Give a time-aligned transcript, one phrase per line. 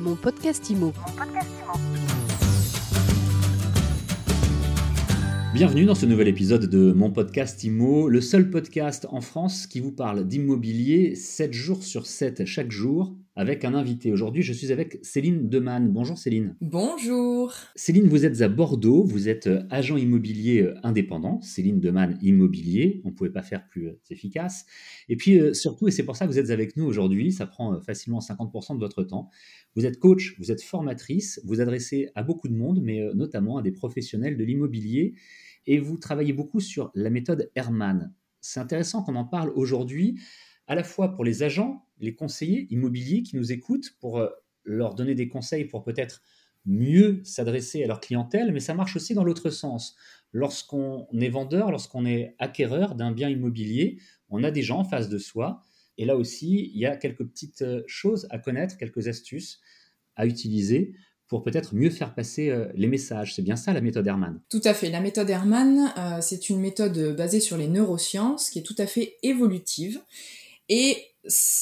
[0.00, 0.94] Mon podcast IMO.
[5.52, 9.80] Bienvenue dans ce nouvel épisode de mon podcast IMO, le seul podcast en France qui
[9.80, 14.12] vous parle d'immobilier 7 jours sur 7 chaque jour avec un invité.
[14.12, 15.90] Aujourd'hui, je suis avec Céline Demann.
[15.90, 16.56] Bonjour Céline.
[16.60, 17.54] Bonjour.
[17.74, 23.00] Céline, vous êtes à Bordeaux, vous êtes euh, agent immobilier euh, indépendant, Céline Demann Immobilier,
[23.06, 24.66] on ne pouvait pas faire plus euh, efficace.
[25.08, 27.80] Et puis surtout, et c'est pour ça que vous êtes avec nous aujourd'hui, ça prend
[27.80, 29.30] facilement 50% de votre temps,
[29.74, 33.62] vous êtes coach, vous êtes formatrice, vous adressez à beaucoup de monde, mais notamment à
[33.62, 35.14] des professionnels de l'immobilier,
[35.66, 38.12] et vous travaillez beaucoup sur la méthode Herman.
[38.42, 40.18] C'est intéressant qu'on en parle aujourd'hui
[40.70, 44.28] à la fois pour les agents, les conseillers immobiliers qui nous écoutent, pour euh,
[44.62, 46.22] leur donner des conseils pour peut-être
[46.64, 49.96] mieux s'adresser à leur clientèle, mais ça marche aussi dans l'autre sens.
[50.32, 53.98] Lorsqu'on est vendeur, lorsqu'on est acquéreur d'un bien immobilier,
[54.28, 55.60] on a des gens en face de soi.
[55.98, 59.60] Et là aussi, il y a quelques petites euh, choses à connaître, quelques astuces
[60.14, 60.94] à utiliser
[61.26, 63.34] pour peut-être mieux faire passer euh, les messages.
[63.34, 64.40] C'est bien ça la méthode Herman.
[64.48, 64.88] Tout à fait.
[64.88, 69.16] La méthode Herman, c'est une méthode basée sur les neurosciences qui est tout à fait
[69.24, 70.00] évolutive
[70.70, 70.96] et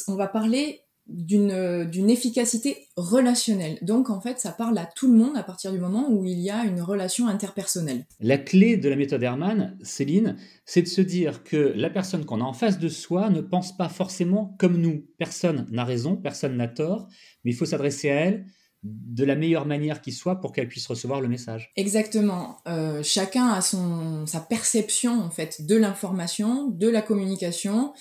[0.06, 3.78] on va parler d'une efficacité relationnelle.
[3.80, 6.38] Donc en fait, ça parle à tout le monde à partir du moment où il
[6.38, 8.04] y a une relation interpersonnelle.
[8.20, 10.36] La clé de la méthode Herman, Céline,
[10.66, 13.74] c'est de se dire que la personne qu'on a en face de soi ne pense
[13.74, 15.06] pas forcément comme nous.
[15.16, 17.08] Personne n'a raison, personne n'a tort,
[17.42, 18.44] mais il faut s'adresser à elle
[18.84, 21.72] de la meilleure manière qui soit pour qu'elle puisse recevoir le message.
[21.76, 22.58] Exactement.
[22.68, 27.92] Euh, chacun a son, sa perception en fait de l'information, de la communication.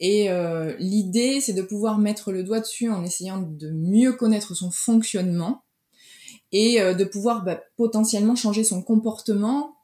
[0.00, 4.54] Et euh, l'idée, c'est de pouvoir mettre le doigt dessus en essayant de mieux connaître
[4.54, 5.64] son fonctionnement
[6.52, 9.74] et euh, de pouvoir bah, potentiellement changer son comportement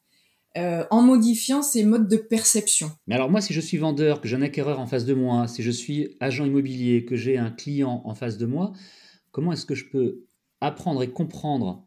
[0.56, 2.92] en modifiant ses modes de perception.
[3.08, 5.48] Mais alors moi, si je suis vendeur, que j'ai un acquéreur en face de moi,
[5.48, 8.72] si je suis agent immobilier, que j'ai un client en face de moi,
[9.32, 10.26] comment est-ce que je peux
[10.66, 11.84] apprendre et comprendre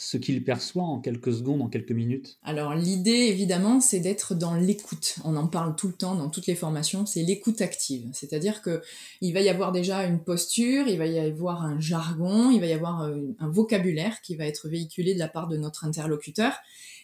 [0.00, 4.54] ce qu'il perçoit en quelques secondes, en quelques minutes Alors l'idée évidemment c'est d'être dans
[4.54, 5.16] l'écoute.
[5.24, 8.08] On en parle tout le temps dans toutes les formations, c'est l'écoute active.
[8.12, 8.80] C'est-à-dire que
[9.20, 12.66] il va y avoir déjà une posture, il va y avoir un jargon, il va
[12.66, 16.52] y avoir euh, un vocabulaire qui va être véhiculé de la part de notre interlocuteur.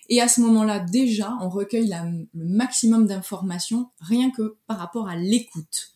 [0.08, 1.92] Et à ce moment-là, déjà, on recueille
[2.34, 5.93] le maximum d'informations rien que par rapport à l'écoute.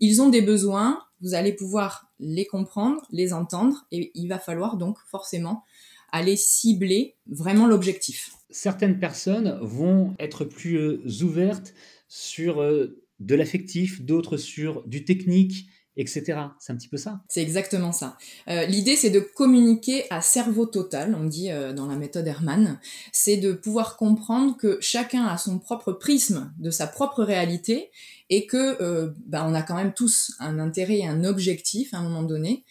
[0.00, 4.76] Ils ont des besoins, vous allez pouvoir les comprendre, les entendre, et il va falloir
[4.76, 5.64] donc forcément
[6.12, 8.32] aller cibler vraiment l'objectif.
[8.50, 11.72] Certaines personnes vont être plus euh, ouvertes
[12.06, 16.22] sur euh, de l'affectif, d'autres sur du technique, etc.
[16.58, 17.20] C'est un petit peu ça.
[17.28, 18.16] C'est exactement ça.
[18.48, 22.78] Euh, l'idée, c'est de communiquer à cerveau total, on dit dans la méthode Herman.
[23.12, 27.90] C'est de pouvoir comprendre que chacun a son propre prisme de sa propre réalité
[28.30, 31.98] et que euh, bah, on a quand même tous un intérêt et un objectif à
[31.98, 32.64] un moment donné,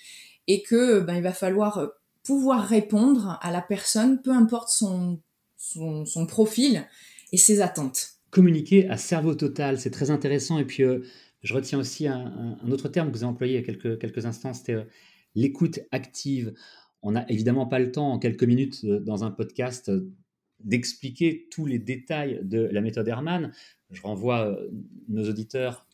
[0.47, 1.91] et que bah, il va falloir
[2.23, 5.19] pouvoir répondre à la personne, peu importe son,
[5.57, 6.87] son, profil
[7.31, 8.13] et ses attentes.
[8.31, 10.57] Communiquer à cerveau total, c'est très intéressant.
[10.57, 11.03] Et puis, euh,
[11.41, 14.25] je retiens aussi un, autre terme que vous avez employé il y a quelques, quelques
[14.25, 14.83] instants, c'était euh,
[15.35, 16.53] l'écoute active.
[17.01, 19.91] On n'a évidemment pas le temps en quelques minutes dans un podcast
[20.63, 23.51] d'expliquer tous les détails de la méthode Herman.
[23.89, 24.69] Je renvoie euh,
[25.07, 25.85] nos auditeurs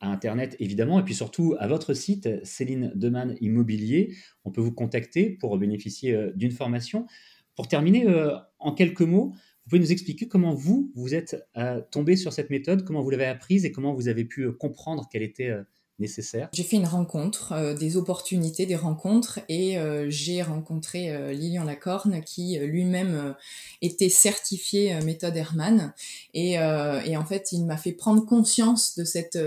[0.00, 4.14] à Internet, évidemment, et puis surtout à votre site, Céline Deman Immobilier.
[4.44, 7.06] On peut vous contacter pour bénéficier euh, d'une formation.
[7.54, 9.34] Pour terminer, euh, en quelques mots,
[9.66, 11.44] vous pouvez nous expliquer comment vous, vous êtes
[11.90, 15.24] tombé sur cette méthode, comment vous l'avez apprise et comment vous avez pu comprendre qu'elle
[15.24, 15.52] était
[15.98, 16.48] nécessaire?
[16.52, 21.64] J'ai fait une rencontre, euh, des opportunités, des rencontres, et euh, j'ai rencontré euh, Lilian
[21.64, 23.34] Lacorne qui lui-même
[23.82, 25.94] était certifié méthode Herman,
[26.34, 29.38] et, et, en fait il m'a fait prendre conscience de cette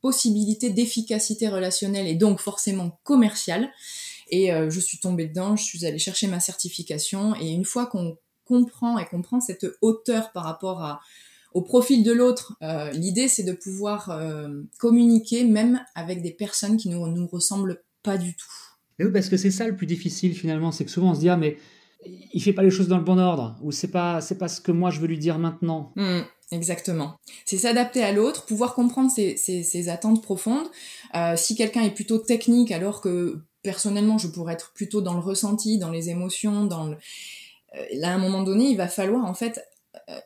[0.00, 3.70] possibilité d'efficacité relationnelle et donc forcément commerciale.
[4.30, 8.16] Et je suis tombée dedans, je suis allée chercher ma certification, et une fois qu'on
[8.46, 11.00] comprend et qu'on prend cette hauteur par rapport à
[11.56, 12.54] au profil de l'autre.
[12.62, 17.26] Euh, l'idée, c'est de pouvoir euh, communiquer même avec des personnes qui ne nous, nous
[17.26, 18.46] ressemblent pas du tout.
[18.98, 21.30] oui, parce que c'est ça le plus difficile finalement, c'est que souvent on se dit
[21.30, 21.56] ah mais
[22.34, 24.60] il fait pas les choses dans le bon ordre ou c'est pas c'est pas ce
[24.60, 25.92] que moi je veux lui dire maintenant.
[25.96, 26.20] Mmh,
[26.52, 27.16] exactement.
[27.46, 30.68] C'est s'adapter à l'autre, pouvoir comprendre ses, attentes profondes.
[31.14, 35.20] Euh, si quelqu'un est plutôt technique, alors que personnellement je pourrais être plutôt dans le
[35.20, 36.96] ressenti, dans les émotions, dans le...
[37.94, 39.60] là à un moment donné, il va falloir en fait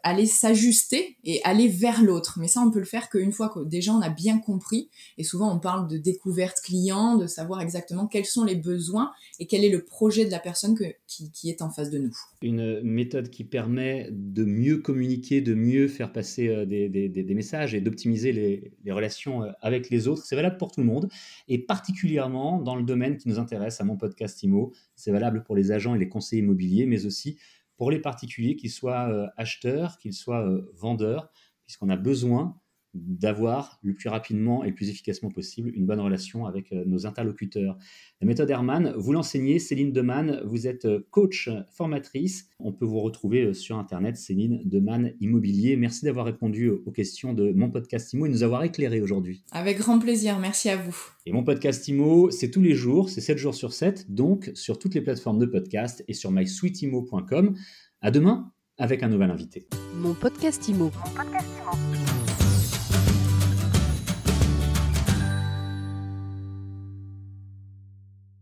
[0.02, 2.38] aller s'ajuster et aller vers l'autre.
[2.38, 4.90] Mais ça, on peut le faire qu'une fois que déjà on a bien compris.
[5.16, 9.46] Et souvent, on parle de découverte client, de savoir exactement quels sont les besoins et
[9.46, 12.14] quel est le projet de la personne qui, est en face de nous.
[12.42, 17.80] Une méthode qui permet de mieux communiquer, de mieux faire passer euh, des, messages et
[17.80, 20.24] d'optimiser les, les, relations euh, avec les autres.
[20.24, 21.08] C'est valable pour tout le monde
[21.48, 24.72] et particulièrement dans le domaine qui nous intéresse à mon podcast IMO.
[24.94, 27.38] C'est valable pour les agents et les conseillers immobiliers, mais aussi
[27.80, 31.30] pour les particuliers, qu'ils soient euh, acheteurs, qu'ils soient euh, vendeurs,
[31.64, 32.60] puisqu'on a besoin
[32.94, 37.06] d'avoir le plus rapidement et le plus efficacement possible une bonne relation avec euh, nos
[37.06, 37.76] interlocuteurs.
[38.20, 42.48] La méthode Herman, vous l'enseignez, Céline Deman, vous êtes coach formatrice.
[42.58, 45.76] On peut vous retrouver sur Internet, Céline Deman Immobilier.
[45.76, 49.44] Merci d'avoir répondu aux questions de mon podcast IMO et nous avoir éclairé aujourd'hui.
[49.52, 50.96] Avec grand plaisir, merci à vous.
[51.26, 54.78] Et mon podcast IMO, c'est tous les jours, c'est 7 jours sur 7, donc sur
[54.78, 57.56] toutes les plateformes de podcast et sur mysweetimo.com.
[58.00, 59.66] À demain avec un nouvel invité.
[59.94, 60.84] Mon podcast IMO.
[60.84, 61.89] Mon podcast IMO.